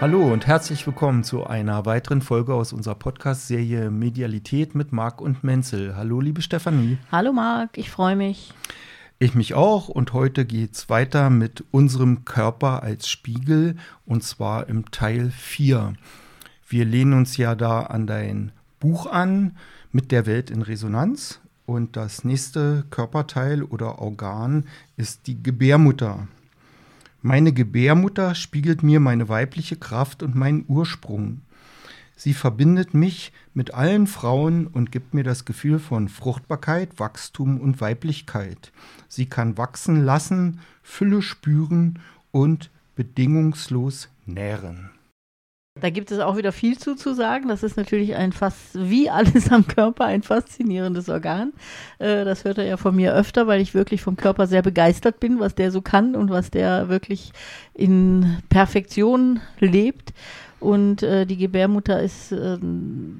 [0.00, 5.44] Hallo und herzlich willkommen zu einer weiteren Folge aus unserer Podcast-Serie Medialität mit Marc und
[5.44, 5.94] Menzel.
[5.94, 6.96] Hallo, liebe Stefanie.
[7.12, 8.54] Hallo, Marc, ich freue mich.
[9.18, 13.76] Ich mich auch und heute geht es weiter mit unserem Körper als Spiegel
[14.06, 15.92] und zwar im Teil 4.
[16.66, 19.58] Wir lehnen uns ja da an dein Buch an
[19.92, 24.64] mit der Welt in Resonanz und das nächste Körperteil oder Organ
[24.96, 26.26] ist die Gebärmutter.
[27.22, 31.42] Meine Gebärmutter spiegelt mir meine weibliche Kraft und meinen Ursprung.
[32.16, 37.80] Sie verbindet mich mit allen Frauen und gibt mir das Gefühl von Fruchtbarkeit, Wachstum und
[37.80, 38.72] Weiblichkeit.
[39.08, 41.98] Sie kann wachsen lassen, Fülle spüren
[42.30, 44.90] und bedingungslos nähren.
[45.78, 47.48] Da gibt es auch wieder viel zu, zu sagen.
[47.48, 51.52] Das ist natürlich ein fast, wie alles am Körper, ein faszinierendes Organ.
[51.98, 55.20] Äh, das hört er ja von mir öfter, weil ich wirklich vom Körper sehr begeistert
[55.20, 57.32] bin, was der so kann und was der wirklich
[57.72, 60.12] in Perfektion lebt.
[60.60, 62.58] Und äh, die Gebärmutter ist äh,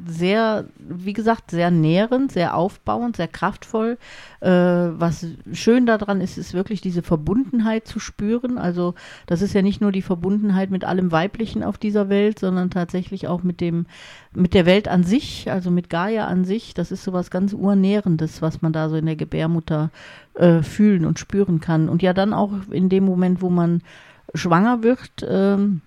[0.06, 3.96] sehr, wie gesagt, sehr nährend, sehr aufbauend, sehr kraftvoll.
[4.40, 8.58] Äh, was schön daran ist, ist wirklich diese Verbundenheit zu spüren.
[8.58, 8.94] Also
[9.26, 13.26] das ist ja nicht nur die Verbundenheit mit allem Weiblichen auf dieser Welt, sondern tatsächlich
[13.26, 13.86] auch mit dem,
[14.34, 16.74] mit der Welt an sich, also mit Gaia an sich.
[16.74, 19.90] Das ist sowas ganz Urnährendes, was man da so in der Gebärmutter
[20.34, 21.88] äh, fühlen und spüren kann.
[21.88, 23.80] Und ja dann auch in dem Moment, wo man
[24.34, 25.80] schwanger wird, ähm,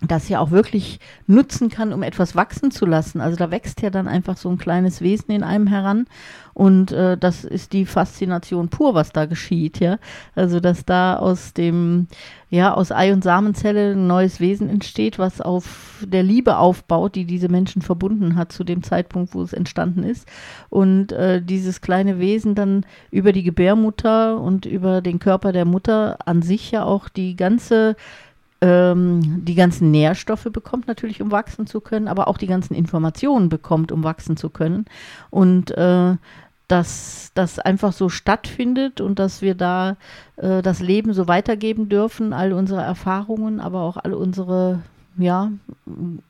[0.00, 3.20] das ja auch wirklich nutzen kann, um etwas wachsen zu lassen.
[3.20, 6.06] Also da wächst ja dann einfach so ein kleines Wesen in einem heran
[6.52, 9.98] und äh, das ist die Faszination pur, was da geschieht, ja.
[10.34, 12.06] Also dass da aus dem,
[12.48, 17.24] ja, aus Ei- und Samenzelle ein neues Wesen entsteht, was auf der Liebe aufbaut, die
[17.24, 20.28] diese Menschen verbunden hat zu dem Zeitpunkt, wo es entstanden ist.
[20.70, 26.18] Und äh, dieses kleine Wesen dann über die Gebärmutter und über den Körper der Mutter
[26.24, 27.96] an sich ja auch die ganze
[28.64, 33.50] ähm, die ganzen Nährstoffe bekommt, natürlich, um wachsen zu können, aber auch die ganzen Informationen
[33.50, 34.86] bekommt, um wachsen zu können.
[35.28, 36.16] Und äh,
[36.66, 39.98] dass das einfach so stattfindet und dass wir da
[40.36, 44.80] äh, das Leben so weitergeben dürfen, all unsere Erfahrungen, aber auch all unsere
[45.16, 45.52] ja,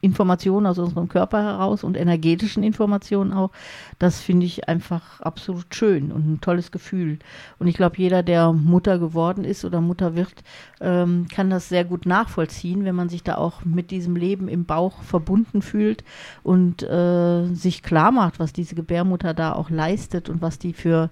[0.00, 3.50] Informationen aus unserem Körper heraus und energetischen Informationen auch,
[3.98, 7.18] das finde ich einfach absolut schön und ein tolles Gefühl.
[7.58, 10.32] Und ich glaube, jeder, der Mutter geworden ist oder Mutter wird,
[10.80, 14.64] ähm, kann das sehr gut nachvollziehen, wenn man sich da auch mit diesem Leben im
[14.64, 16.04] Bauch verbunden fühlt
[16.42, 21.10] und äh, sich klar macht, was diese Gebärmutter da auch leistet und was die für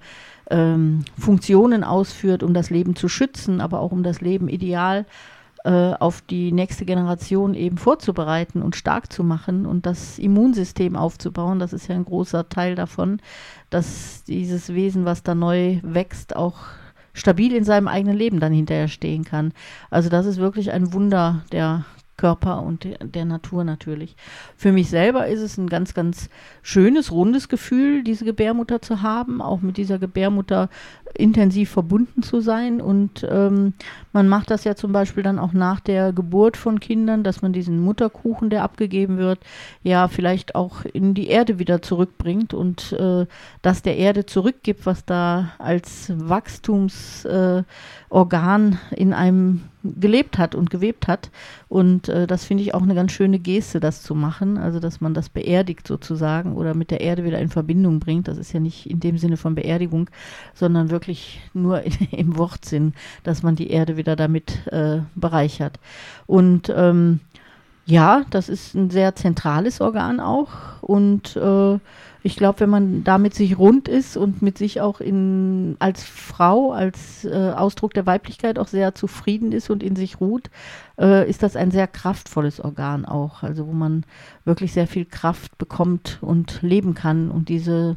[0.51, 5.07] ähm, Funktionen ausführt, um das Leben zu schützen, aber auch um das Leben ideal
[5.65, 11.59] äh, auf die nächste Generation eben vorzubereiten und stark zu machen und das Immunsystem aufzubauen.
[11.59, 13.21] Das ist ja ein großer Teil davon,
[13.71, 16.57] dass dieses Wesen, was da neu wächst, auch
[17.15, 19.53] stabil in seinem eigenen Leben dann hinterher stehen kann.
[19.91, 21.85] Also das ist wirklich ein Wunder der
[22.17, 24.15] Körper und der Natur natürlich.
[24.57, 26.29] Für mich selber ist es ein ganz, ganz
[26.63, 30.69] schönes, rundes Gefühl, diese Gebärmutter zu haben, auch mit dieser Gebärmutter
[31.15, 32.81] intensiv verbunden zu sein.
[32.81, 33.75] Und ähm,
[34.13, 37.53] man macht das ja zum Beispiel dann auch nach der Geburt von Kindern, dass man
[37.53, 39.41] diesen Mutterkuchen, der abgegeben wird,
[39.83, 43.27] ja vielleicht auch in die Erde wieder zurückbringt und äh,
[43.63, 51.09] das der Erde zurückgibt, was da als Wachstumsorgan äh, in einem gelebt hat und gewebt
[51.09, 51.31] hat.
[51.69, 54.59] Und äh, das finde ich auch eine ganz schöne Geste, das zu machen.
[54.59, 58.29] Also, dass man das beerdigt sozusagen oder mit der Erde wieder in Verbindung bringt.
[58.29, 60.09] Das ist ja nicht in dem Sinne von Beerdigung,
[60.55, 65.79] sondern wirklich nur in, im Wortsinn, dass man die Erde wieder damit äh, bereichert.
[66.27, 67.21] Und ähm,
[67.85, 70.51] ja, das ist ein sehr zentrales Organ auch.
[70.81, 71.79] Und äh,
[72.25, 76.73] ich glaube, wenn man damit sich rund ist und mit sich auch in, als Frau,
[76.73, 80.49] als äh, Ausdruck der Weiblichkeit auch sehr zufrieden ist und in sich ruht,
[81.01, 83.43] äh, ist das ein sehr kraftvolles Organ auch.
[83.43, 84.05] Also wo man
[84.45, 87.97] wirklich sehr viel Kraft bekommt und leben kann und diese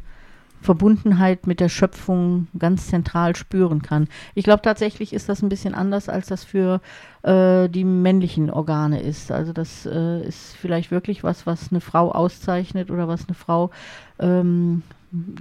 [0.60, 4.08] Verbundenheit mit der Schöpfung ganz zentral spüren kann.
[4.34, 6.80] Ich glaube tatsächlich ist das ein bisschen anders, als das für
[7.22, 9.30] äh, die männlichen Organe ist.
[9.30, 13.70] Also das äh, ist vielleicht wirklich was, was eine Frau auszeichnet oder was eine Frau
[14.18, 14.82] ähm,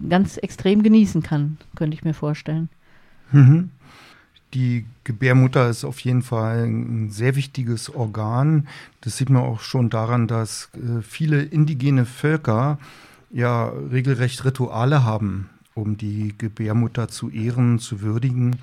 [0.10, 2.70] ganz extrem genießen kann, könnte ich mir vorstellen.
[3.32, 3.72] Mhm.
[4.54, 8.68] Die Gebärmutter ist auf jeden Fall ein sehr wichtiges Organ.
[9.02, 12.80] Das sieht man auch schon daran, dass äh, viele indigene Völker
[13.36, 18.56] ja regelrecht Rituale haben, um die Gebärmutter zu ehren, zu würdigen.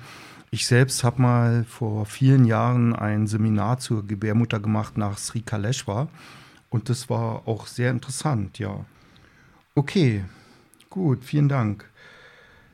[0.49, 6.07] Ich selbst habe mal vor vielen Jahren ein Seminar zur Gebärmutter gemacht nach Sri Kaleshwar
[6.71, 8.83] und das war auch sehr interessant, ja.
[9.75, 10.25] Okay,
[10.89, 11.85] gut, vielen Dank.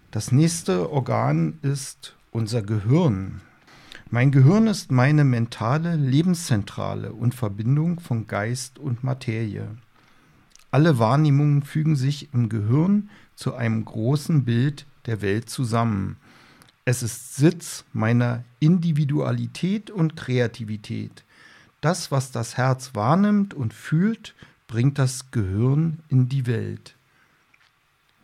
[0.09, 3.41] Das nächste Organ ist unser Gehirn.
[4.09, 9.67] Mein Gehirn ist meine mentale Lebenszentrale und Verbindung von Geist und Materie.
[10.71, 16.17] Alle Wahrnehmungen fügen sich im Gehirn zu einem großen Bild der Welt zusammen.
[16.85, 21.23] Es ist Sitz meiner Individualität und Kreativität.
[21.81, 24.35] Das, was das Herz wahrnimmt und fühlt,
[24.67, 26.95] bringt das Gehirn in die Welt.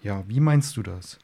[0.03, 1.17] Ja, wie meinst du das?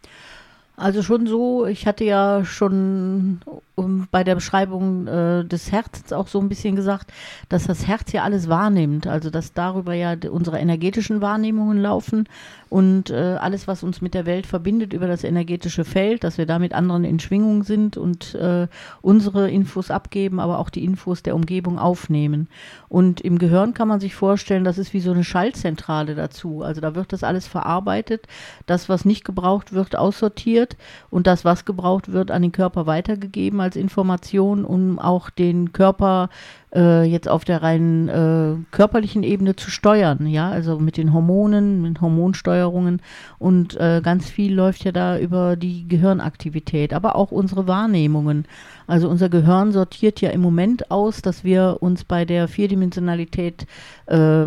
[0.82, 3.42] Also schon so, ich hatte ja schon
[3.76, 7.14] um, bei der Beschreibung äh, des Herzens auch so ein bisschen gesagt,
[7.50, 12.28] dass das Herz ja alles wahrnimmt, also dass darüber ja unsere energetischen Wahrnehmungen laufen
[12.72, 16.46] und äh, alles, was uns mit der Welt verbindet über das energetische Feld, dass wir
[16.46, 18.70] da mit anderen in Schwingung sind und äh,
[19.02, 22.48] unsere Infos abgeben, aber auch die Infos der Umgebung aufnehmen.
[22.88, 26.62] Und im Gehirn kann man sich vorstellen, das ist wie so eine Schaltzentrale dazu.
[26.62, 28.26] Also da wird das alles verarbeitet,
[28.68, 30.78] das, was nicht gebraucht wird, aussortiert
[31.10, 36.30] und das, was gebraucht wird, an den Körper weitergegeben als Information, um auch den Körper
[36.74, 41.82] äh, jetzt auf der rein äh, körperlichen Ebene zu steuern, ja, also mit den Hormonen,
[41.82, 43.02] mit Hormonsteuerungen
[43.40, 48.46] und äh, ganz viel läuft ja da über die Gehirnaktivität, aber auch unsere Wahrnehmungen.
[48.92, 53.66] Also unser Gehirn sortiert ja im Moment aus, dass wir uns bei der Vierdimensionalität
[54.08, 54.44] äh,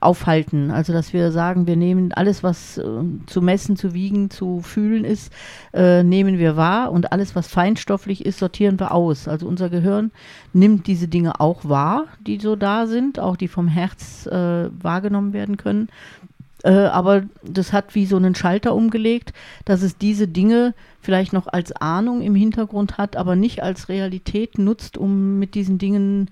[0.00, 0.70] aufhalten.
[0.70, 2.84] Also dass wir sagen, wir nehmen alles, was äh,
[3.24, 5.32] zu messen, zu wiegen, zu fühlen ist,
[5.72, 9.28] äh, nehmen wir wahr und alles, was feinstofflich ist, sortieren wir aus.
[9.28, 10.10] Also unser Gehirn
[10.52, 15.32] nimmt diese Dinge auch wahr, die so da sind, auch die vom Herz äh, wahrgenommen
[15.32, 15.88] werden können.
[16.62, 19.32] Äh, aber das hat wie so einen Schalter umgelegt,
[19.64, 24.58] dass es diese Dinge vielleicht noch als Ahnung im Hintergrund hat, aber nicht als Realität
[24.58, 26.30] nutzt, um mit diesen Dingen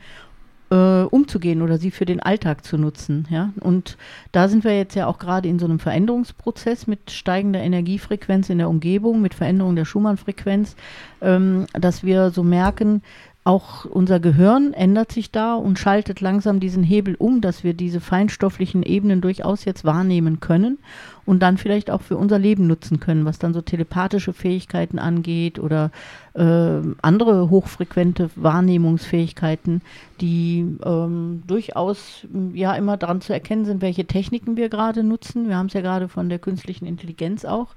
[0.70, 3.26] äh, umzugehen oder sie für den Alltag zu nutzen.
[3.30, 3.52] Ja?
[3.60, 3.96] Und
[4.32, 8.58] da sind wir jetzt ja auch gerade in so einem Veränderungsprozess mit steigender Energiefrequenz in
[8.58, 10.74] der Umgebung, mit Veränderung der Schumann-Frequenz,
[11.20, 13.02] ähm, dass wir so merken,
[13.44, 18.00] auch unser Gehirn ändert sich da und schaltet langsam diesen Hebel um, dass wir diese
[18.00, 20.78] feinstofflichen Ebenen durchaus jetzt wahrnehmen können
[21.26, 25.58] und dann vielleicht auch für unser Leben nutzen können, was dann so telepathische Fähigkeiten angeht
[25.58, 25.90] oder
[26.34, 29.82] äh, andere hochfrequente Wahrnehmungsfähigkeiten,
[30.20, 35.48] die ähm, durchaus ja immer daran zu erkennen sind, welche Techniken wir gerade nutzen.
[35.48, 37.68] Wir haben es ja gerade von der künstlichen Intelligenz auch,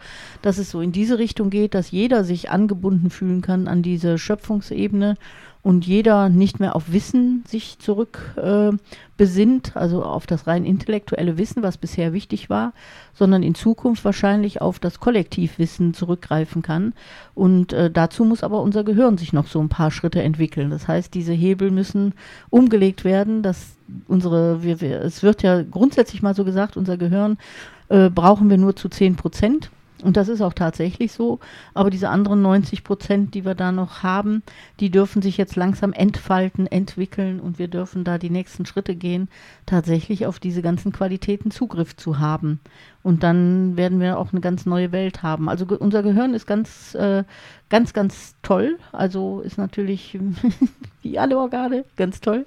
[0.42, 4.18] dass es so in diese Richtung geht, dass jeder sich angebunden fühlen kann an diese
[4.18, 5.16] Schöpfungsebene
[5.64, 8.72] und jeder nicht mehr auf Wissen sich zurück äh,
[9.18, 12.74] besinnt, also auf das rein intellektuelle Wissen, was bisher wichtig war,
[13.14, 16.94] sondern in Zukunft wahrscheinlich auf das Kollektivwissen zurückgreifen kann.
[17.34, 20.70] Und äh, dazu muss aber unser Gehirn sich noch so ein paar Schritte entwickeln.
[20.70, 22.14] Das heißt, diese Hebel müssen
[22.50, 23.76] umgelegt werden, dass
[24.08, 27.38] unsere, wir, wir, es wird ja grundsätzlich mal so gesagt, unser Gehirn
[27.90, 29.72] äh, brauchen wir nur zu 10 Prozent.
[30.04, 31.40] Und das ist auch tatsächlich so.
[31.74, 34.44] Aber diese anderen 90 Prozent, die wir da noch haben,
[34.80, 39.28] die dürfen sich jetzt langsam entfalten, entwickeln und wir dürfen da die nächsten Schritte gehen,
[39.66, 42.60] tatsächlich auf diese ganzen Qualitäten Zugriff zu haben.
[43.04, 45.50] Und dann werden wir auch eine ganz neue Welt haben.
[45.50, 47.24] Also ge unser Gehirn ist ganz, äh,
[47.70, 48.78] ganz, ganz toll.
[48.92, 50.20] Also ist natürlich
[51.02, 52.46] wie alle Organe ganz toll.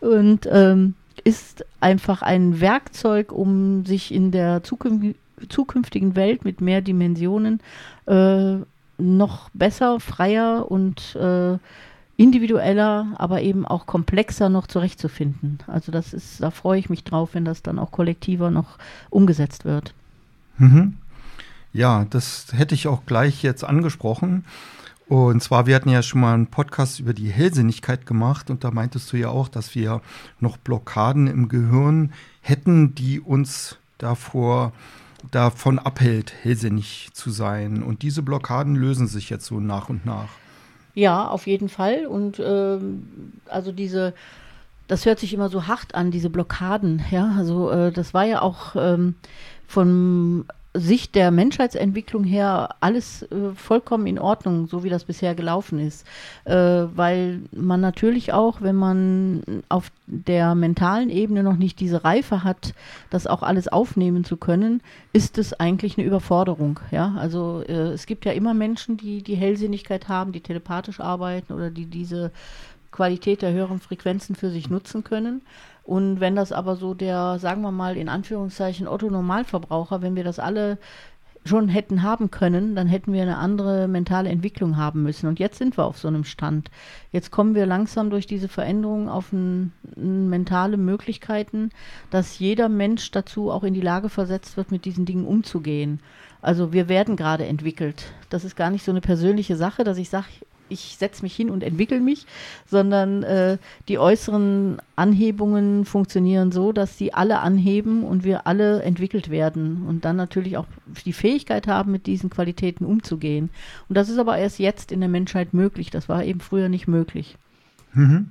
[0.00, 0.94] Und ähm,
[1.24, 5.16] ist einfach ein Werkzeug, um sich in der Zukunft
[5.48, 7.60] zukünftigen Welt mit mehr Dimensionen
[8.06, 8.56] äh,
[8.98, 11.58] noch besser, freier und äh,
[12.16, 15.60] individueller, aber eben auch komplexer noch zurechtzufinden.
[15.68, 18.78] Also das ist, da freue ich mich drauf, wenn das dann auch kollektiver noch
[19.08, 19.94] umgesetzt wird.
[20.58, 20.98] Mhm.
[21.72, 24.44] Ja, das hätte ich auch gleich jetzt angesprochen.
[25.06, 28.70] Und zwar, wir hatten ja schon mal einen Podcast über die Hellsinnigkeit gemacht und da
[28.70, 30.02] meintest du ja auch, dass wir
[30.40, 34.72] noch Blockaden im Gehirn hätten, die uns davor
[35.30, 37.82] davon abhält, hellsinnig zu sein.
[37.82, 40.28] Und diese Blockaden lösen sich jetzt so nach und nach.
[40.94, 42.06] Ja, auf jeden Fall.
[42.06, 44.14] Und ähm, also diese,
[44.86, 47.04] das hört sich immer so hart an, diese Blockaden.
[47.10, 49.14] Ja, also äh, das war ja auch ähm,
[49.66, 55.78] von Sicht der Menschheitsentwicklung her alles äh, vollkommen in Ordnung, so wie das bisher gelaufen
[55.78, 56.06] ist.
[56.44, 62.44] Äh, weil man natürlich auch, wenn man auf der mentalen Ebene noch nicht diese Reife
[62.44, 62.74] hat,
[63.10, 64.82] das auch alles aufnehmen zu können,
[65.12, 66.80] ist es eigentlich eine Überforderung.
[66.90, 71.52] Ja, also äh, es gibt ja immer Menschen, die die Hellsinnigkeit haben, die telepathisch arbeiten
[71.52, 72.30] oder die diese
[72.90, 75.42] Qualität der höheren Frequenzen für sich nutzen können.
[75.84, 80.24] Und wenn das aber so der, sagen wir mal, in Anführungszeichen Otto Normalverbraucher, wenn wir
[80.24, 80.78] das alle
[81.48, 85.26] schon hätten haben können, dann hätten wir eine andere mentale Entwicklung haben müssen.
[85.28, 86.70] Und jetzt sind wir auf so einem Stand.
[87.10, 91.70] Jetzt kommen wir langsam durch diese Veränderungen auf ein, ein mentale Möglichkeiten,
[92.10, 96.00] dass jeder Mensch dazu auch in die Lage versetzt wird, mit diesen Dingen umzugehen.
[96.40, 98.12] Also wir werden gerade entwickelt.
[98.30, 100.26] Das ist gar nicht so eine persönliche Sache, dass ich sage,
[100.68, 102.26] ich setze mich hin und entwickle mich,
[102.66, 103.58] sondern äh,
[103.88, 110.04] die äußeren Anhebungen funktionieren so, dass sie alle anheben und wir alle entwickelt werden und
[110.04, 110.66] dann natürlich auch
[111.04, 113.50] die Fähigkeit haben, mit diesen Qualitäten umzugehen.
[113.88, 115.90] Und das ist aber erst jetzt in der Menschheit möglich.
[115.90, 117.36] Das war eben früher nicht möglich.
[117.92, 118.30] Mhm.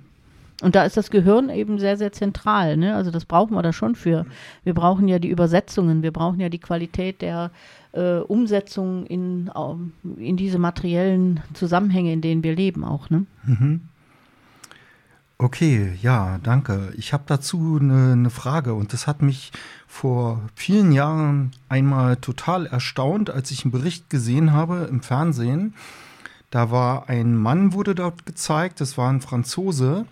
[0.62, 2.77] Und da ist das Gehirn eben sehr, sehr zentral.
[2.77, 2.96] Ne?
[2.96, 4.25] Also das brauchen wir da schon für.
[4.63, 7.51] Wir brauchen ja die Übersetzungen, wir brauchen ja die Qualität der
[7.98, 9.50] äh, Umsetzung in,
[10.18, 13.10] in diese materiellen Zusammenhänge, in denen wir leben auch.
[13.10, 13.25] Ne?
[13.46, 13.82] Mhm.
[15.39, 16.94] Okay, ja, danke.
[16.98, 19.51] Ich habe dazu eine, eine Frage und das hat mich
[19.88, 25.75] vor vielen Jahren einmal total erstaunt, als ich einen Bericht gesehen habe im Fernsehen.
[26.50, 30.06] Da war ein Mann, wurde dort gezeigt, das war ein Franzose,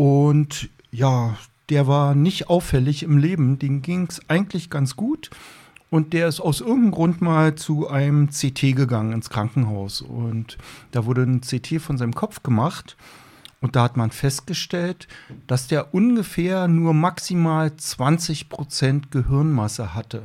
[0.00, 1.36] und ja,
[1.68, 5.28] der war nicht auffällig im Leben, dem ging es eigentlich ganz gut.
[5.90, 10.02] Und der ist aus irgendeinem Grund mal zu einem CT gegangen ins Krankenhaus.
[10.02, 10.56] Und
[10.92, 12.96] da wurde ein CT von seinem Kopf gemacht.
[13.60, 15.08] Und da hat man festgestellt,
[15.46, 20.22] dass der ungefähr nur maximal 20 Prozent Gehirnmasse hatte.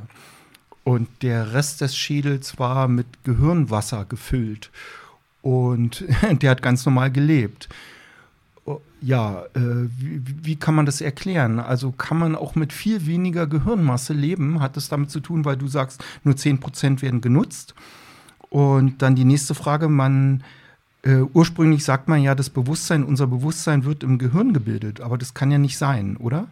[0.83, 4.71] Und der Rest des Schädels war mit Gehirnwasser gefüllt.
[5.41, 6.05] Und
[6.41, 7.69] der hat ganz normal gelebt
[9.01, 9.59] ja, äh,
[9.99, 11.59] wie, wie, kann man das erklären?
[11.59, 14.59] Also kann man auch mit viel weniger Gehirnmasse leben?
[14.59, 17.75] Hat das damit zu tun, weil du sagst, nur 10% werden genutzt?
[18.49, 20.43] Und dann die nächste Frage, man
[21.03, 25.35] äh, ursprünglich sagt man ja, das Bewusstsein, unser Bewusstsein wird im Gehirn gebildet, aber das
[25.35, 26.47] kann ja nicht sein, oder?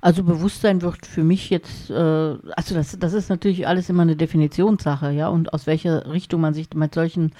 [0.00, 4.16] Also Bewusstsein wird für mich jetzt, äh, also das, das ist natürlich alles immer eine
[4.16, 7.32] Definitionssache, ja, und aus welcher Richtung man sich mit solchen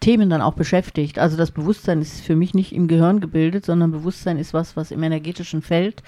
[0.00, 1.18] Themen dann auch beschäftigt.
[1.18, 4.90] Also das Bewusstsein ist für mich nicht im Gehirn gebildet, sondern Bewusstsein ist was, was
[4.90, 6.02] im energetischen Feld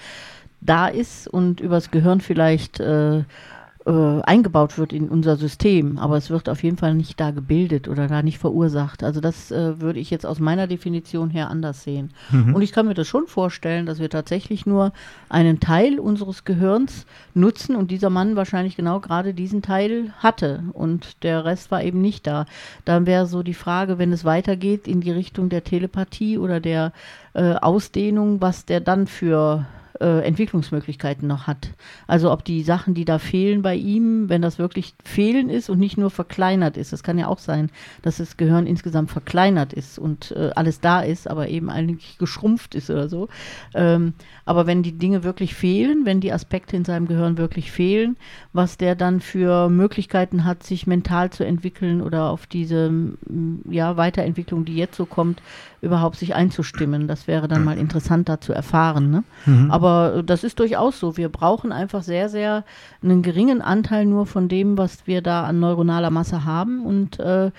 [0.61, 3.23] da ist und übers Gehirn vielleicht äh,
[3.85, 7.87] äh, eingebaut wird in unser System, aber es wird auf jeden Fall nicht da gebildet
[7.87, 9.03] oder da nicht verursacht.
[9.03, 12.11] Also das äh, würde ich jetzt aus meiner Definition her anders sehen.
[12.29, 12.55] Mhm.
[12.55, 14.91] Und ich kann mir das schon vorstellen, dass wir tatsächlich nur
[15.29, 21.23] einen Teil unseres Gehirns nutzen und dieser Mann wahrscheinlich genau gerade diesen Teil hatte und
[21.23, 22.45] der Rest war eben nicht da.
[22.83, 26.91] Dann wäre so die Frage, wenn es weitergeht in die Richtung der Telepathie oder der
[27.33, 29.65] äh, Ausdehnung, was der dann für
[29.99, 31.69] äh, Entwicklungsmöglichkeiten noch hat.
[32.07, 35.79] Also ob die Sachen, die da fehlen bei ihm, wenn das wirklich fehlen ist und
[35.79, 36.93] nicht nur verkleinert ist.
[36.93, 37.69] Das kann ja auch sein,
[38.01, 42.75] dass das Gehirn insgesamt verkleinert ist und äh, alles da ist, aber eben eigentlich geschrumpft
[42.75, 43.27] ist oder so.
[43.73, 44.13] Ähm,
[44.45, 48.17] aber wenn die Dinge wirklich fehlen, wenn die Aspekte in seinem Gehirn wirklich fehlen,
[48.53, 52.91] was der dann für Möglichkeiten hat, sich mental zu entwickeln oder auf diese
[53.69, 55.41] ja, Weiterentwicklung, die jetzt so kommt,
[55.81, 57.07] überhaupt sich einzustimmen.
[57.07, 59.11] Das wäre dann mal interessant da zu erfahren.
[59.11, 59.23] Ne?
[59.45, 59.71] Mhm.
[59.71, 59.88] Aber
[60.23, 61.17] das ist durchaus so.
[61.17, 62.63] Wir brauchen einfach sehr, sehr
[63.01, 67.51] einen geringen Anteil nur von dem, was wir da an neuronaler Masse haben und äh,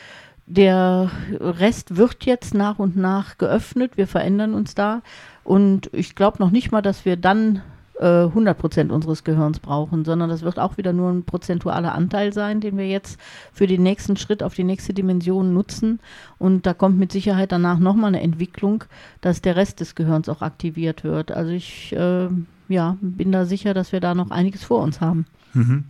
[0.47, 3.97] der Rest wird jetzt nach und nach geöffnet.
[3.97, 5.03] Wir verändern uns da.
[5.45, 7.63] Und ich glaube noch nicht mal, dass wir dann
[8.01, 12.33] äh, 100 Prozent unseres Gehirns brauchen, sondern das wird auch wieder nur ein prozentualer Anteil
[12.33, 13.21] sein, den wir jetzt
[13.53, 16.01] für den nächsten Schritt auf die nächste Dimension nutzen.
[16.39, 18.85] Und da kommt mit Sicherheit danach nochmal eine Entwicklung,
[19.21, 21.31] dass der Rest des Gehirns auch aktiviert wird.
[21.31, 22.29] Also ich äh,
[22.69, 25.27] ja, bin da sicher, dass wir da noch einiges vor uns haben.
[25.53, 25.85] Mhm.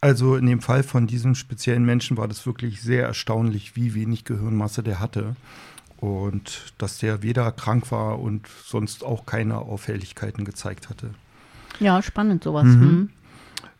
[0.00, 4.24] Also in dem Fall von diesem speziellen Menschen war das wirklich sehr erstaunlich, wie wenig
[4.24, 5.34] Gehirnmasse der hatte.
[5.96, 11.14] Und dass der weder krank war und sonst auch keine Auffälligkeiten gezeigt hatte.
[11.80, 12.64] Ja, spannend sowas.
[12.64, 12.80] Mhm.
[12.80, 13.10] Mhm.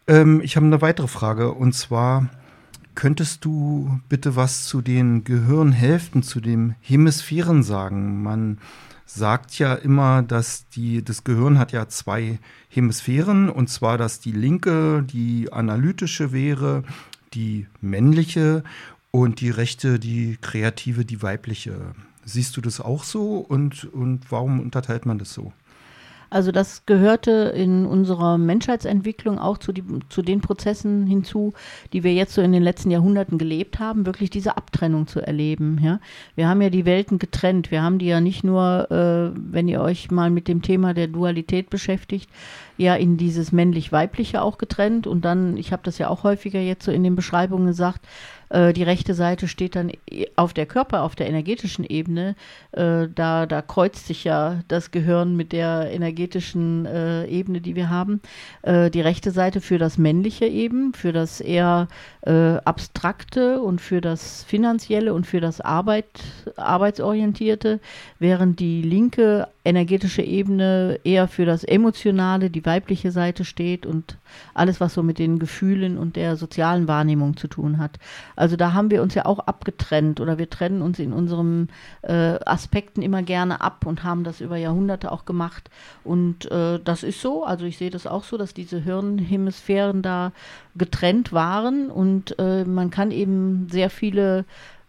[0.06, 2.28] Ähm, ich habe eine weitere Frage und zwar
[2.94, 8.22] könntest du bitte was zu den Gehirnhälften, zu den Hemisphären sagen?
[8.22, 8.58] Man
[9.06, 14.32] sagt ja immer, dass die, das Gehirn hat ja zwei Hemisphären und zwar, dass die
[14.32, 16.84] linke die analytische wäre,
[17.34, 18.64] die männliche
[19.10, 21.94] und die rechte die kreative, die weibliche.
[22.24, 25.52] Siehst du das auch so und, und warum unterteilt man das so?
[26.34, 31.52] Also das gehörte in unserer Menschheitsentwicklung auch zu, die, zu den Prozessen hinzu,
[31.92, 35.78] die wir jetzt so in den letzten Jahrhunderten gelebt haben, wirklich diese Abtrennung zu erleben.
[35.80, 36.00] Ja?
[36.34, 37.70] Wir haben ja die Welten getrennt.
[37.70, 41.06] Wir haben die ja nicht nur, äh, wenn ihr euch mal mit dem Thema der
[41.06, 42.28] Dualität beschäftigt,
[42.78, 45.06] ja in dieses männlich-weibliche auch getrennt.
[45.06, 48.04] Und dann, ich habe das ja auch häufiger jetzt so in den Beschreibungen gesagt,
[48.54, 49.90] äh, die rechte Seite steht dann
[50.36, 52.36] auf der Körper, auf der energetischen Ebene.
[52.70, 57.90] Äh, da, da kreuzt sich ja das Gehirn mit der energetischen äh, Ebene, die wir
[57.90, 58.20] haben.
[58.62, 61.88] Äh, die rechte Seite für das Männliche eben, für das eher
[62.22, 66.06] äh, Abstrakte und für das Finanzielle und für das Arbeit,
[66.56, 67.80] Arbeitsorientierte,
[68.20, 74.16] während die linke energetische Ebene eher für das Emotionale, die weibliche Seite steht und
[74.54, 77.98] alles, was so mit den Gefühlen und der sozialen Wahrnehmung zu tun hat.
[78.36, 81.68] Also da haben wir uns ja auch abgetrennt oder wir trennen uns in unseren
[82.02, 85.70] äh, Aspekten immer gerne ab und haben das über Jahrhunderte auch gemacht.
[86.04, 90.32] Und äh, das ist so, also ich sehe das auch so, dass diese Hirnhemisphären da
[90.76, 94.44] getrennt waren und äh, man kann eben sehr viele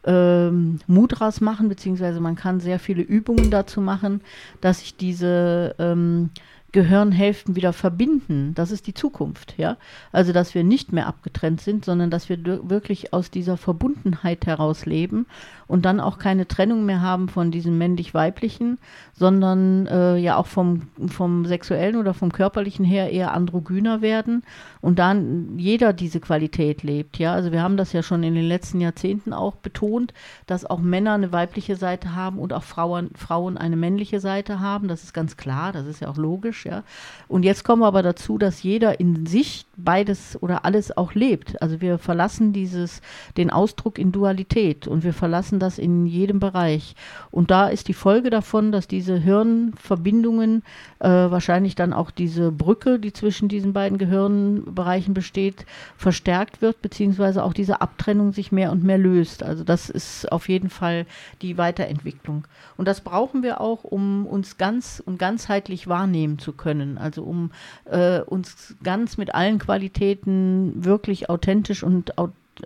[0.05, 4.21] ähm, Mudras machen, beziehungsweise man kann sehr viele Übungen dazu machen,
[4.61, 6.29] dass sich diese ähm,
[6.75, 8.51] Gehirnhälften wieder verbinden.
[8.53, 9.77] Das ist die Zukunft, ja.
[10.11, 12.37] Also, dass wir nicht mehr abgetrennt sind, sondern dass wir
[12.69, 15.25] wirklich aus dieser Verbundenheit heraus leben
[15.67, 18.77] und dann auch keine Trennung mehr haben von diesem männlich-weiblichen,
[19.13, 24.43] sondern äh, ja auch vom, vom sexuellen oder vom körperlichen her eher androgyner werden
[24.81, 27.31] und dann jeder diese Qualität lebt, ja.
[27.31, 30.13] Also, wir haben das ja schon in den letzten Jahrzehnten auch betont,
[30.45, 34.89] dass auch Männer eine weibliche Seite haben und auch Frauen, Frauen eine männliche Seite haben.
[34.89, 36.83] Das ist ganz klar, das ist ja auch logisch ja.
[37.27, 41.61] Und jetzt kommen wir aber dazu, dass jeder in sich beides oder alles auch lebt.
[41.61, 43.01] Also wir verlassen dieses,
[43.37, 46.95] den Ausdruck in Dualität und wir verlassen das in jedem Bereich.
[47.31, 50.63] Und da ist die Folge davon, dass diese Hirnverbindungen
[50.99, 55.65] äh, wahrscheinlich dann auch diese Brücke, die zwischen diesen beiden Gehirnbereichen besteht,
[55.97, 59.43] verstärkt wird, beziehungsweise auch diese Abtrennung sich mehr und mehr löst.
[59.43, 61.05] Also das ist auf jeden Fall
[61.41, 62.45] die Weiterentwicklung.
[62.77, 66.97] Und das brauchen wir auch, um uns ganz und ganzheitlich wahrnehmen zu können.
[66.97, 67.51] Also um
[67.85, 72.13] äh, uns ganz mit allen Qualitäten wirklich authentisch und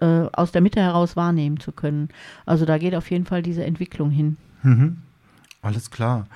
[0.01, 2.09] äh, aus der Mitte heraus wahrnehmen zu können.
[2.45, 4.37] Also da geht auf jeden Fall diese Entwicklung hin.
[4.63, 4.97] Mhm.
[5.61, 6.27] Alles klar.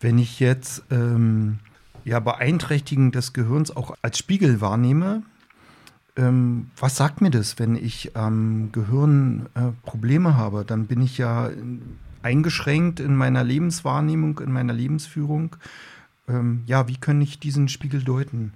[0.00, 1.58] Wenn ich jetzt ähm,
[2.04, 5.22] ja Beeinträchtigung des Gehirns auch als Spiegel wahrnehme,
[6.16, 10.64] ähm, was sagt mir das, wenn ich am ähm, Gehirn äh, Probleme habe?
[10.64, 11.50] Dann bin ich ja
[12.22, 15.56] eingeschränkt in meiner Lebenswahrnehmung, in meiner Lebensführung.
[16.28, 18.52] Ähm, ja, wie kann ich diesen Spiegel deuten?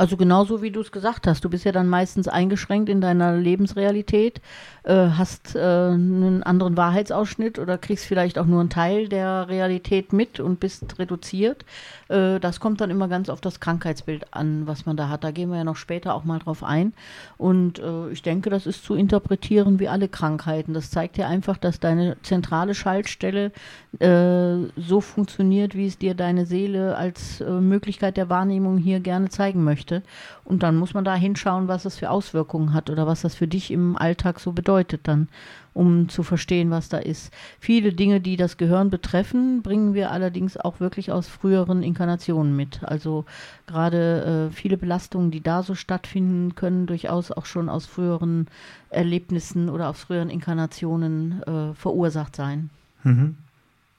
[0.00, 3.36] Also genauso wie du es gesagt hast, du bist ja dann meistens eingeschränkt in deiner
[3.36, 4.40] Lebensrealität,
[4.84, 10.14] äh, hast äh, einen anderen Wahrheitsausschnitt oder kriegst vielleicht auch nur einen Teil der Realität
[10.14, 11.66] mit und bist reduziert.
[12.08, 15.22] Äh, das kommt dann immer ganz auf das Krankheitsbild an, was man da hat.
[15.22, 16.94] Da gehen wir ja noch später auch mal drauf ein.
[17.36, 20.72] Und äh, ich denke, das ist zu interpretieren wie alle Krankheiten.
[20.72, 23.52] Das zeigt ja einfach, dass deine zentrale Schaltstelle
[23.98, 29.28] äh, so funktioniert, wie es dir deine Seele als äh, Möglichkeit der Wahrnehmung hier gerne
[29.28, 30.02] zeigen möchte möchte.
[30.44, 33.46] Und dann muss man da hinschauen, was das für Auswirkungen hat oder was das für
[33.46, 35.28] dich im Alltag so bedeutet dann,
[35.74, 37.32] um zu verstehen, was da ist.
[37.60, 42.82] Viele Dinge, die das Gehirn betreffen, bringen wir allerdings auch wirklich aus früheren Inkarnationen mit.
[42.82, 43.24] Also
[43.66, 48.48] gerade äh, viele Belastungen, die da so stattfinden, können durchaus auch schon aus früheren
[48.88, 52.70] Erlebnissen oder aus früheren Inkarnationen äh, verursacht sein.
[53.04, 53.36] Mhm.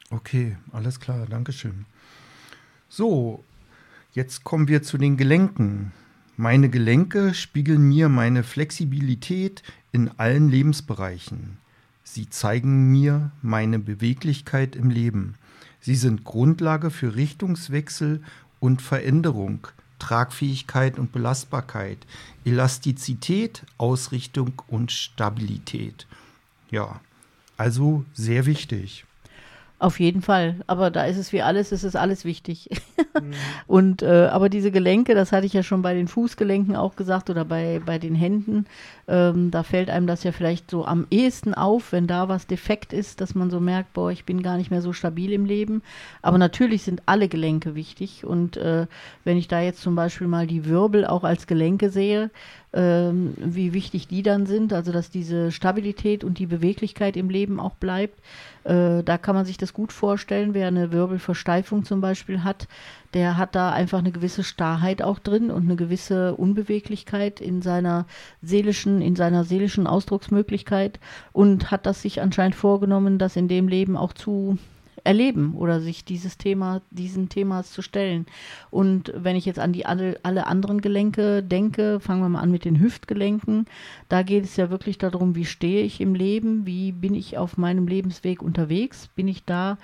[0.10, 1.86] Okay, alles klar, Dankeschön.
[2.90, 3.42] So,
[4.14, 5.94] Jetzt kommen wir zu den Gelenken.
[6.36, 11.60] Meine Gelenke spiegeln mir meine Flexibilität in allen Lebensbereichen.
[12.04, 15.36] Sie zeigen mir meine Beweglichkeit im Leben.
[15.80, 18.22] Sie sind Grundlage für Richtungswechsel
[18.60, 22.00] und Veränderung, Tragfähigkeit und Belastbarkeit,
[22.44, 26.06] Elastizität, Ausrichtung und Stabilität.
[26.70, 27.00] Ja,
[27.56, 29.06] also sehr wichtig.
[29.82, 30.58] Auf jeden Fall.
[30.68, 32.70] Aber da ist es wie alles, es ist alles wichtig.
[33.14, 33.34] Mhm.
[33.68, 37.30] Und äh, aber diese Gelenke, das hatte ich ja schon bei den Fußgelenken auch gesagt
[37.30, 38.66] oder bei, bei den Händen,
[39.10, 42.94] ähm, da fällt einem das ja vielleicht so am ehesten auf, wenn da was defekt
[42.94, 45.82] ist, dass man so merkt, boah, ich bin gar nicht mehr so stabil im Leben.
[46.22, 48.26] Aber natürlich sind alle Gelenke wichtig.
[48.26, 48.88] Und äh,
[49.26, 52.30] wenn ich da jetzt zum Beispiel mal die Wirbel auch als Gelenke sehe,
[52.74, 57.60] ähm, wie wichtig die dann sind, also dass diese Stabilität und die Beweglichkeit im Leben
[57.60, 58.20] auch bleibt.
[58.64, 60.54] Äh, da kann man sich das gut vorstellen.
[60.54, 62.68] Wer eine Wirbelversteifung zum Beispiel hat,
[63.14, 68.06] der hat da einfach eine gewisse Starrheit auch drin und eine gewisse Unbeweglichkeit in seiner
[68.42, 71.00] seelischen, in seiner seelischen Ausdrucksmöglichkeit
[71.34, 74.58] und hat das sich anscheinend vorgenommen, das in dem Leben auch zu
[75.04, 78.26] erleben oder sich dieses Thema, diesen Themas zu stellen.
[78.70, 82.52] Und wenn ich jetzt an die alle, alle anderen Gelenke denke, fangen wir mal an
[82.52, 83.66] mit den Hüftgelenken.
[84.10, 87.58] Da geht es ja wirklich darum, wie stehe ich im Leben, wie bin ich auf
[87.58, 89.78] meinem Lebensweg unterwegs, bin ich da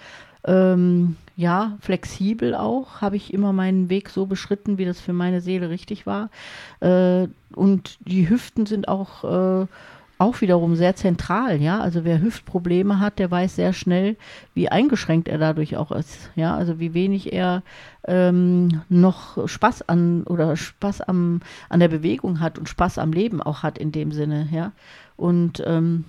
[0.47, 5.41] ähm, ja, flexibel auch, habe ich immer meinen Weg so beschritten, wie das für meine
[5.41, 6.29] Seele richtig war.
[6.79, 9.23] Äh, und die Hüften sind auch
[9.63, 9.67] äh,
[10.19, 11.79] auch wiederum sehr zentral, ja.
[11.79, 14.15] Also wer Hüftprobleme hat, der weiß sehr schnell,
[14.55, 16.55] wie eingeschränkt er dadurch auch ist, ja.
[16.55, 17.61] Also wie wenig er
[18.05, 23.41] ähm, noch Spaß an oder Spaß am, an der Bewegung hat und Spaß am Leben
[23.41, 24.71] auch hat in dem Sinne, ja.
[25.17, 26.05] Und ähm,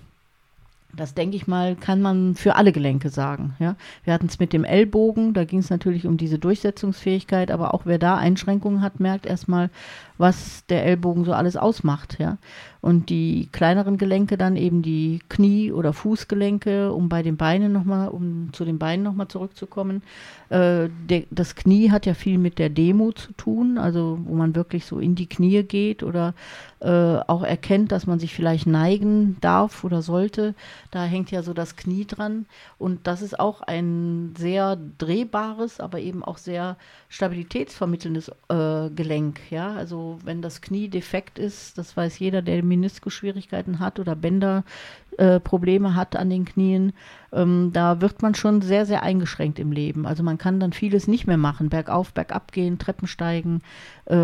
[0.96, 3.54] Das denke ich mal, kann man für alle Gelenke sagen.
[3.58, 3.76] Ja?
[4.04, 7.82] Wir hatten es mit dem Ellbogen, da ging es natürlich um diese Durchsetzungsfähigkeit, aber auch
[7.84, 9.68] wer da Einschränkungen hat, merkt erstmal,
[10.16, 12.18] was der Ellbogen so alles ausmacht.
[12.18, 12.38] Ja?
[12.80, 18.08] Und die kleineren Gelenke dann eben die Knie- oder Fußgelenke, um bei den Beinen nochmal,
[18.08, 20.02] um zu den Beinen nochmal zurückzukommen.
[20.48, 24.54] Äh, der, das Knie hat ja viel mit der Demo zu tun, also wo man
[24.54, 26.34] wirklich so in die Knie geht oder
[26.80, 30.54] äh, auch erkennt, dass man sich vielleicht neigen darf oder sollte.
[30.90, 32.46] Da hängt ja so das Knie dran.
[32.78, 36.76] Und das ist auch ein sehr drehbares, aber eben auch sehr
[37.08, 39.40] stabilitätsvermittelndes äh, Gelenk.
[39.50, 45.88] Ja, also wenn das Knie defekt ist, das weiß jeder, der Meniskusschwierigkeiten hat oder Bänderprobleme
[45.88, 46.92] äh, hat an den Knien,
[47.32, 50.06] ähm, da wird man schon sehr, sehr eingeschränkt im Leben.
[50.06, 53.60] Also man kann dann vieles nicht mehr machen, bergauf, bergab gehen, Treppen steigen.
[54.06, 54.16] Äh,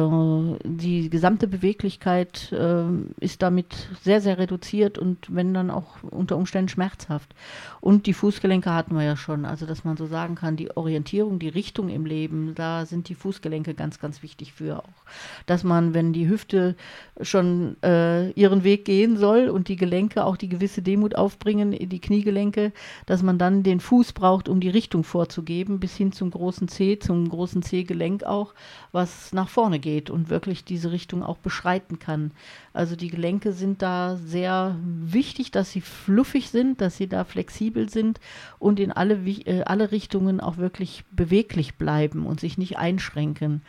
[0.65, 2.85] die gesamte Beweglichkeit äh,
[3.21, 7.35] ist damit sehr, sehr reduziert und wenn dann auch unter Umständen schmerzhaft.
[7.81, 11.39] Und die Fußgelenke hatten wir ja schon, also dass man so sagen kann, die Orientierung,
[11.39, 15.05] die Richtung im Leben, da sind die Fußgelenke ganz, ganz wichtig für auch.
[15.47, 16.77] Dass man, wenn die Hüfte
[17.21, 22.01] schon äh, ihren Weg gehen soll und die Gelenke auch die gewisse Demut aufbringen, die
[22.01, 22.73] Kniegelenke,
[23.07, 26.99] dass man dann den Fuß braucht, um die Richtung vorzugeben, bis hin zum großen C,
[26.99, 28.55] zum großen C-Gelenk auch,
[28.93, 32.33] was nach vorne geht und wirklich diese Richtung auch beschreiten kann.
[32.73, 37.89] Also die Gelenke sind da sehr wichtig, dass sie fluffig sind, dass sie da flexibel
[37.89, 38.21] sind
[38.59, 43.63] und in alle, äh, alle Richtungen auch wirklich beweglich bleiben und sich nicht einschränken.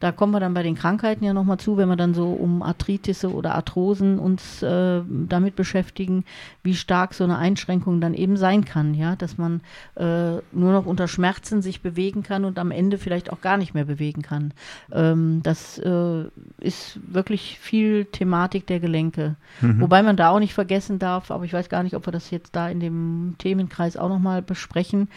[0.00, 2.62] Da kommen wir dann bei den Krankheiten ja nochmal zu, wenn wir dann so um
[2.62, 6.24] Arthritis oder Arthrosen uns äh, damit beschäftigen,
[6.62, 9.60] wie stark so eine Einschränkung dann eben sein kann, ja, dass man
[9.96, 13.74] äh, nur noch unter Schmerzen sich bewegen kann und am Ende vielleicht auch gar nicht
[13.74, 14.54] mehr bewegen kann.
[14.90, 16.24] Ähm, das äh,
[16.58, 19.36] ist wirklich viel Thematik der Gelenke.
[19.60, 19.82] Mhm.
[19.82, 22.30] Wobei man da auch nicht vergessen darf, aber ich weiß gar nicht, ob wir das
[22.30, 25.08] jetzt da in dem Themenkreis auch nochmal besprechen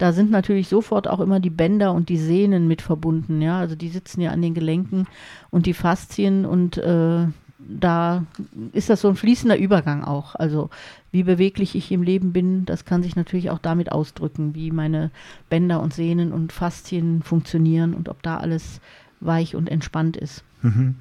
[0.00, 3.58] da sind natürlich sofort auch immer die Bänder und die Sehnen mit verbunden, ja.
[3.58, 5.06] Also die sitzen ja an den Gelenken
[5.50, 7.26] und die Faszien und äh,
[7.58, 8.24] da
[8.72, 10.34] ist das so ein fließender Übergang auch.
[10.34, 10.70] Also
[11.12, 15.10] wie beweglich ich im Leben bin, das kann sich natürlich auch damit ausdrücken, wie meine
[15.50, 18.80] Bänder und Sehnen und Faszien funktionieren und ob da alles
[19.20, 20.44] weich und entspannt ist.
[20.62, 20.94] Mhm.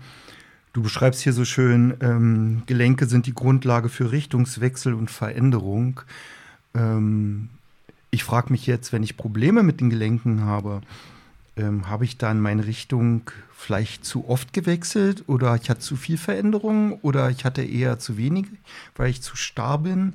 [0.73, 6.01] Du beschreibst hier so schön, ähm, Gelenke sind die Grundlage für Richtungswechsel und Veränderung.
[6.75, 7.49] Ähm,
[8.11, 10.81] ich frage mich jetzt, wenn ich Probleme mit den Gelenken habe,
[11.57, 16.17] ähm, habe ich dann meine Richtung vielleicht zu oft gewechselt oder ich hatte zu viel
[16.17, 18.45] Veränderungen oder ich hatte eher zu wenig,
[18.95, 20.13] weil ich zu starr bin?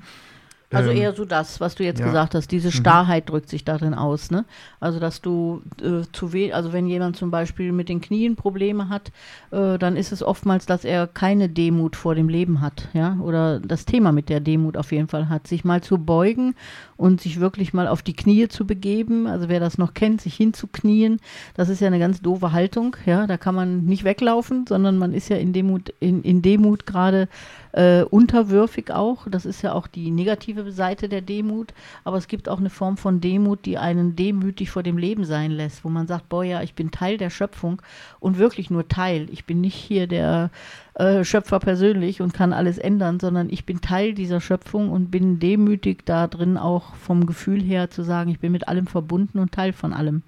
[0.74, 2.06] Also ähm, eher so das, was du jetzt ja.
[2.06, 2.72] gesagt hast, diese mhm.
[2.72, 3.30] Starrheit mhm.
[3.30, 4.44] drückt sich darin aus, ne?
[4.80, 8.88] Also dass du äh, zu wenig, also wenn jemand zum Beispiel mit den Knien Probleme
[8.88, 9.12] hat,
[9.50, 13.60] äh, dann ist es oftmals, dass er keine Demut vor dem Leben hat, ja, oder
[13.60, 16.54] das Thema mit der Demut auf jeden Fall hat, sich mal zu beugen
[16.96, 19.26] und sich wirklich mal auf die Knie zu begeben.
[19.26, 21.20] Also wer das noch kennt, sich hinzuknien,
[21.54, 25.12] das ist ja eine ganz doofe Haltung, ja, da kann man nicht weglaufen, sondern man
[25.12, 27.28] ist ja in Demut, in, in Demut gerade
[27.74, 29.26] äh, unterwürfig auch.
[29.28, 31.74] Das ist ja auch die negative Seite der Demut.
[32.04, 35.50] Aber es gibt auch eine Form von Demut, die einen demütig vor dem Leben sein
[35.50, 37.82] lässt, wo man sagt, boah ja, ich bin Teil der Schöpfung
[38.20, 39.28] und wirklich nur Teil.
[39.30, 40.50] Ich bin nicht hier der
[40.94, 45.40] äh, Schöpfer persönlich und kann alles ändern, sondern ich bin Teil dieser Schöpfung und bin
[45.40, 49.52] demütig da drin auch vom Gefühl her zu sagen, ich bin mit allem verbunden und
[49.52, 50.22] Teil von allem.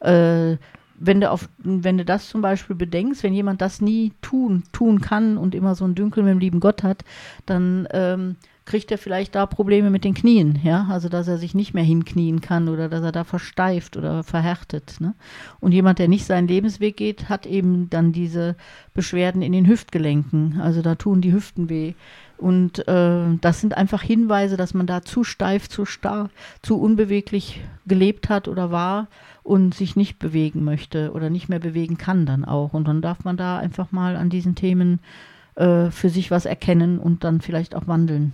[0.00, 0.56] Äh,
[0.96, 5.00] wenn du, auf, wenn du das zum Beispiel bedenkst, wenn jemand das nie tun, tun
[5.00, 7.04] kann und immer so ein Dünkel mit dem lieben Gott hat,
[7.46, 8.36] dann ähm,
[8.66, 11.84] kriegt er vielleicht da Probleme mit den Knien, ja, also dass er sich nicht mehr
[11.84, 14.96] hinknien kann oder dass er da versteift oder verhärtet.
[15.00, 15.14] Ne?
[15.60, 18.56] Und jemand, der nicht seinen Lebensweg geht, hat eben dann diese
[18.94, 21.94] Beschwerden in den Hüftgelenken, also da tun die Hüften weh.
[22.36, 26.30] Und äh, das sind einfach Hinweise, dass man da zu steif, zu starr,
[26.62, 29.08] zu unbeweglich gelebt hat oder war
[29.42, 32.72] und sich nicht bewegen möchte oder nicht mehr bewegen kann dann auch.
[32.72, 34.98] Und dann darf man da einfach mal an diesen Themen
[35.54, 38.32] äh, für sich was erkennen und dann vielleicht auch wandeln.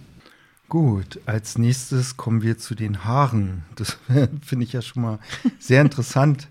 [0.71, 3.65] Gut, als nächstes kommen wir zu den Haaren.
[3.75, 3.99] Das
[4.41, 5.19] finde ich ja schon mal
[5.59, 6.47] sehr interessant.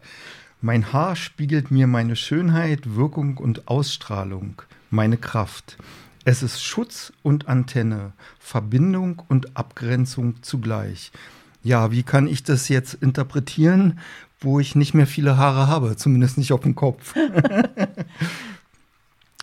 [0.59, 5.77] Mein Haar spiegelt mir meine Schönheit, Wirkung und Ausstrahlung, meine Kraft.
[6.25, 11.13] Es ist Schutz und Antenne, Verbindung und Abgrenzung zugleich.
[11.63, 14.01] Ja, wie kann ich das jetzt interpretieren?
[14.41, 17.13] wo ich nicht mehr viele Haare habe, zumindest nicht auf dem Kopf.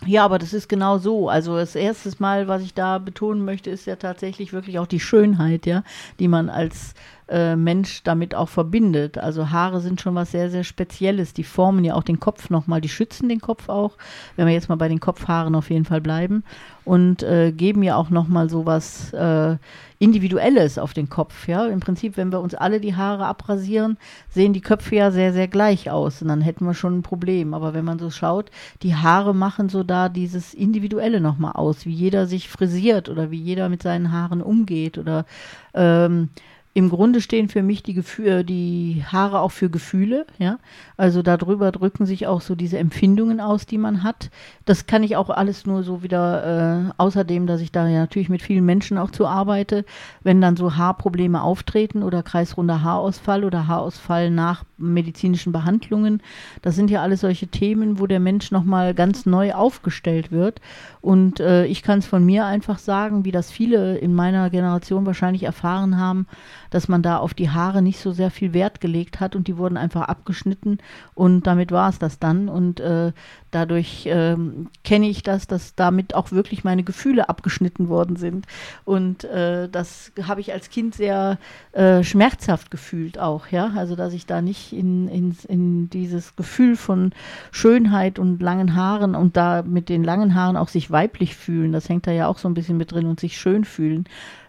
[0.05, 1.27] Ja, aber das ist genau so.
[1.27, 4.99] Also das erste Mal, was ich da betonen möchte, ist ja tatsächlich wirklich auch die
[4.99, 5.83] Schönheit, ja,
[6.19, 6.93] die man als
[7.27, 9.17] äh, Mensch damit auch verbindet.
[9.17, 11.33] Also Haare sind schon was sehr, sehr Spezielles.
[11.33, 13.97] Die formen ja auch den Kopf nochmal, die schützen den Kopf auch,
[14.35, 16.43] wenn wir jetzt mal bei den Kopfhaaren auf jeden Fall bleiben
[16.87, 19.57] und äh, geben ja auch nochmal so was äh,
[19.99, 21.47] Individuelles auf den Kopf.
[21.47, 23.97] Ja, im Prinzip, wenn wir uns alle die Haare abrasieren,
[24.29, 27.53] sehen die Köpfe ja sehr, sehr gleich aus und dann hätten wir schon ein Problem.
[27.53, 28.51] Aber wenn man so schaut,
[28.83, 33.41] die Haare machen so da dieses Individuelle nochmal aus, wie jeder sich frisiert oder wie
[33.41, 35.25] jeder mit seinen Haaren umgeht oder
[35.73, 36.29] ähm,
[36.77, 40.59] im Grunde stehen für mich die, Gefühle, die Haare auch für Gefühle, ja.
[40.95, 44.29] Also darüber drücken sich auch so diese Empfindungen aus, die man hat.
[44.65, 48.29] Das kann ich auch alles nur so wieder, äh, außerdem, dass ich da ja natürlich
[48.29, 49.85] mit vielen Menschen auch zu arbeite,
[50.21, 56.21] wenn dann so Haarprobleme auftreten oder kreisrunder Haarausfall oder Haarausfall nach medizinischen Behandlungen.
[56.61, 60.61] Das sind ja alles solche Themen, wo der Mensch nochmal ganz neu aufgestellt wird.
[61.01, 65.07] Und äh, ich kann es von mir einfach sagen, wie das viele in meiner Generation
[65.07, 66.27] wahrscheinlich erfahren haben,
[66.69, 69.57] dass man da auf die Haare nicht so sehr viel Wert gelegt hat und die
[69.57, 70.79] wurden einfach abgeschnitten
[71.15, 72.49] und damit war es das dann.
[72.49, 73.11] Und äh,
[73.51, 78.45] dadurch ähm, kenne ich das, dass damit auch wirklich meine Gefühle abgeschnitten worden sind.
[78.85, 81.37] Und äh, das habe ich als Kind sehr
[81.71, 83.71] äh, schmerzhaft gefühlt auch, ja.
[83.75, 87.11] Also dass ich da nicht in, in, in dieses Gefühl von
[87.51, 91.89] Schönheit und langen Haaren und da mit den langen Haaren auch sich weiblich fühlen, das
[91.89, 94.05] hängt da ja auch so ein bisschen mit drin und sich schön fühlen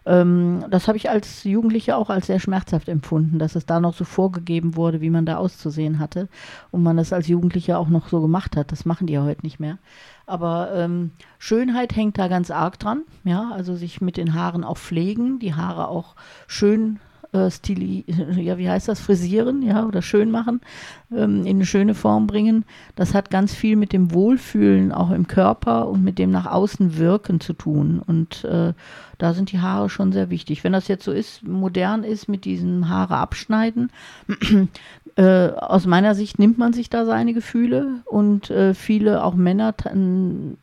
[0.09, 3.93] ähm, das habe ich als Jugendliche auch als sehr schmerzhaft empfunden, dass es da noch
[3.93, 6.29] so vorgegeben wurde, wie man da auszusehen hatte
[6.71, 8.73] und man das als Jugendliche auch noch so gemacht hat.
[8.73, 9.77] Das machen die ja heute nicht mehr.
[10.25, 14.79] Aber ähm, Schönheit hängt da ganz arg dran, ja, also sich mit den Haaren auch
[14.79, 16.17] pflegen, die Haare auch
[16.47, 17.01] schön
[17.33, 18.05] äh, stili
[18.37, 20.61] ja, wie heißt das, frisieren, ja, oder schön machen,
[21.13, 22.65] ähm, in eine schöne Form bringen.
[22.97, 26.97] Das hat ganz viel mit dem Wohlfühlen auch im Körper und mit dem nach außen
[26.97, 28.01] wirken zu tun.
[28.07, 28.73] Und äh,
[29.19, 30.65] da sind die Haare schon sehr wichtig.
[30.65, 33.91] Wenn das jetzt so ist, modern ist mit diesem Haare abschneiden,
[35.17, 39.75] äh, aus meiner Sicht nimmt man sich da seine Gefühle und äh, viele, auch Männer,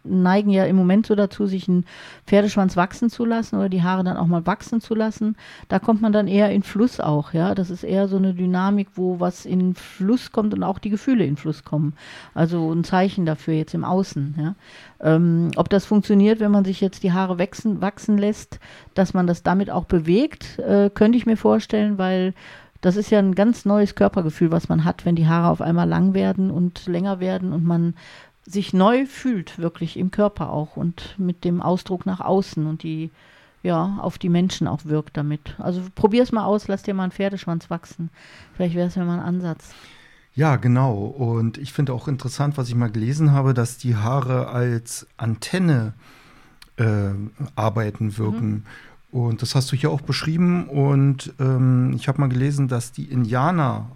[0.03, 1.85] neigen ja im Moment so dazu, sich einen
[2.25, 5.35] Pferdeschwanz wachsen zu lassen oder die Haare dann auch mal wachsen zu lassen.
[5.67, 7.53] Da kommt man dann eher in Fluss auch, ja.
[7.53, 11.25] Das ist eher so eine Dynamik, wo was in Fluss kommt und auch die Gefühle
[11.25, 11.93] in Fluss kommen.
[12.33, 14.55] Also ein Zeichen dafür jetzt im Außen, ja.
[15.01, 18.44] Ähm, ob das funktioniert, wenn man sich jetzt die Haare wachsen, wachsen lässt,
[18.93, 22.33] dass man das damit auch bewegt, äh, könnte ich mir vorstellen, weil
[22.81, 25.87] das ist ja ein ganz neues Körpergefühl, was man hat, wenn die Haare auf einmal
[25.87, 27.95] lang werden und länger werden und man
[28.45, 33.09] sich neu fühlt, wirklich im Körper auch und mit dem Ausdruck nach außen und die
[33.63, 35.55] ja, auf die Menschen auch wirkt damit.
[35.57, 38.11] Also probier es mal aus, lass dir mal einen Pferdeschwanz wachsen.
[38.53, 39.73] Vielleicht wäre es ja mal ein Ansatz.
[40.35, 41.05] Ja, genau.
[41.05, 45.93] Und ich finde auch interessant, was ich mal gelesen habe, dass die Haare als Antenne
[46.77, 47.11] äh,
[47.55, 48.49] arbeiten, wirken.
[48.49, 48.63] Mhm.
[49.11, 50.67] Und das hast du hier auch beschrieben.
[50.67, 53.89] Und ähm, ich habe mal gelesen, dass die Indianer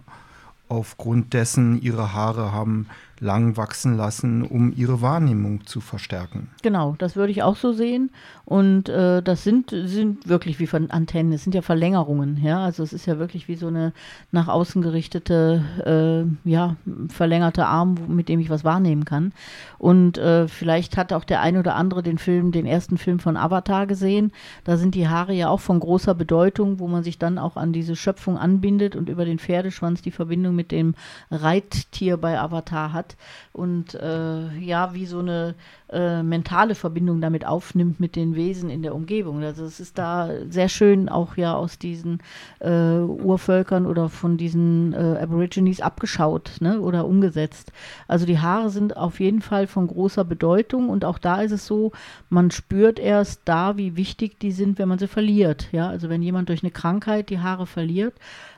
[0.69, 2.88] aufgrund dessen ihre Haare haben
[3.19, 6.49] lang wachsen lassen, um ihre Wahrnehmung zu verstärken.
[6.62, 8.12] Genau, das würde ich auch so sehen.
[8.45, 12.63] Und äh, das sind, sind wirklich wie von Antennen, es sind ja Verlängerungen, ja.
[12.63, 13.93] Also es ist ja wirklich wie so eine
[14.32, 16.77] nach außen gerichtete, äh, ja,
[17.10, 19.34] verlängerte Arm, mit dem ich was wahrnehmen kann.
[19.77, 23.38] Und äh, vielleicht hat auch der ein oder andere den Film, den ersten Film von
[23.38, 24.32] Avatar gesehen.
[24.63, 27.73] Da sind die Haare ja auch von großer Bedeutung, wo man sich dann auch an
[27.73, 30.93] diese Schöpfung anbindet und über den Pferdeschwanz die Verbindung mit dem
[31.32, 33.15] Reittier bei Avatar hat
[33.54, 35.56] und äh, ja, wie so eine
[35.89, 39.41] äh, mentale Verbindung damit aufnimmt mit den Wesen in der Umgebung.
[39.41, 42.22] Also es ist da sehr schön auch ja aus diesen
[42.60, 47.72] äh, Urvölkern oder von diesen äh, Aborigines abgeschaut ne, oder umgesetzt.
[48.10, 51.65] Also die Haare sind auf jeden Fall von großer Bedeutung und auch da ist es
[51.65, 51.93] so,
[52.30, 55.69] man spürt erst da, wie wichtig die sind, wenn man sie verliert.
[55.72, 58.13] Ja, also wenn jemand durch eine Krankheit die Haare verliert,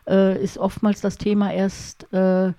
[0.07, 2.53] äh, ist oftmals das Thema erst äh,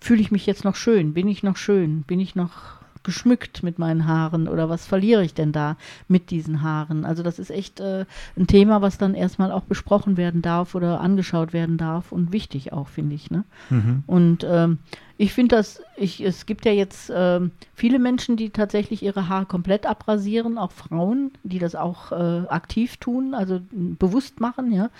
[0.00, 1.14] fühle ich mich jetzt noch schön?
[1.14, 2.02] Bin ich noch schön?
[2.02, 5.76] Bin ich noch geschmückt mit meinen Haaren oder was verliere ich denn da
[6.08, 7.04] mit diesen Haaren?
[7.04, 8.04] Also das ist echt äh,
[8.36, 12.72] ein Thema, was dann erstmal auch besprochen werden darf oder angeschaut werden darf und wichtig
[12.72, 13.30] auch, finde ich.
[13.30, 13.44] Ne?
[13.70, 14.02] Mhm.
[14.06, 14.78] Und ähm,
[15.18, 17.40] ich finde das, ich, es gibt ja jetzt äh,
[17.74, 22.98] viele Menschen, die tatsächlich ihre Haare komplett abrasieren, auch Frauen, die das auch äh, aktiv
[22.98, 24.90] tun, also bewusst machen, ja.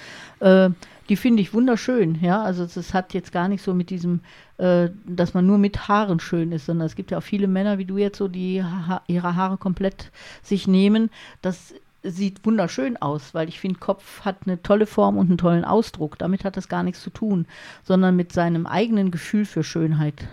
[0.40, 0.70] Äh,
[1.08, 2.42] die finde ich wunderschön, ja.
[2.42, 4.20] Also es hat jetzt gar nicht so mit diesem,
[4.56, 7.76] äh, dass man nur mit Haaren schön ist, sondern es gibt ja auch viele Männer
[7.78, 10.10] wie du jetzt so, die ha ihre Haare komplett
[10.42, 11.10] sich nehmen.
[11.42, 11.74] Das
[12.10, 16.18] sieht wunderschön aus, weil ich finde, Kopf hat eine tolle Form und einen tollen Ausdruck.
[16.18, 17.46] Damit hat das gar nichts zu tun,
[17.84, 20.26] sondern mit seinem eigenen Gefühl für Schönheit.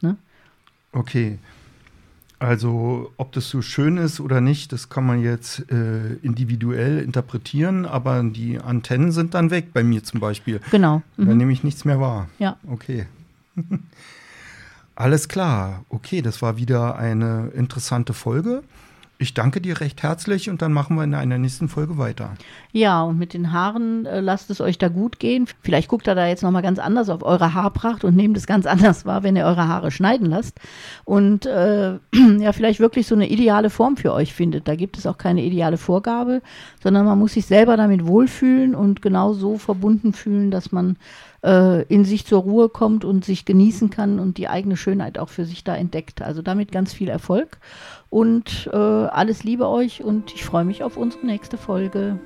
[0.00, 0.16] Ne?
[0.92, 1.38] Okay.
[2.38, 7.84] Also ob das so schön ist oder nicht, das kann man jetzt äh, individuell interpretieren,
[7.84, 10.60] aber die Antennen sind dann weg, bei mir zum Beispiel.
[10.70, 11.02] Genau.
[11.18, 11.26] Mhm.
[11.26, 12.30] Da nehme ich nichts mehr wahr.
[12.38, 12.56] Ja.
[12.66, 13.06] Okay.
[14.94, 15.84] Alles klar.
[15.90, 18.62] Okay, das war wieder eine interessante Folge.
[19.22, 22.32] Ich danke dir recht herzlich und dann machen wir in einer nächsten Folge weiter.
[22.72, 25.46] Ja, und mit den Haaren äh, lasst es euch da gut gehen.
[25.60, 28.64] Vielleicht guckt ihr da jetzt nochmal ganz anders auf eure Haarpracht und nehmt es ganz
[28.66, 30.58] anders wahr, wenn ihr eure Haare schneiden lasst.
[31.04, 31.98] Und äh,
[32.38, 34.66] ja, vielleicht wirklich so eine ideale Form für euch findet.
[34.66, 36.40] Da gibt es auch keine ideale Vorgabe,
[36.82, 40.96] sondern man muss sich selber damit wohlfühlen und genau so verbunden fühlen, dass man
[41.44, 45.28] äh, in sich zur Ruhe kommt und sich genießen kann und die eigene Schönheit auch
[45.28, 46.22] für sich da entdeckt.
[46.22, 47.58] Also damit ganz viel Erfolg
[48.10, 52.18] und äh, alles Liebe euch und ich freue mich auf unsere nächste Folge.